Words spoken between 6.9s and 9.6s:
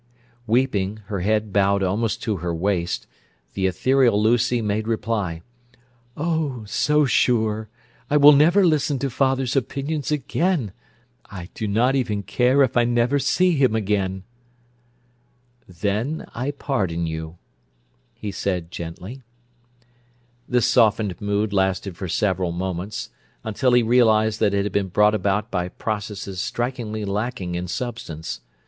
sure! I will never listen to father's